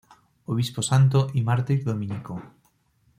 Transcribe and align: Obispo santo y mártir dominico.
Obispo 0.47 0.81
santo 0.81 1.27
y 1.31 1.43
mártir 1.43 1.83
dominico. 1.83 2.41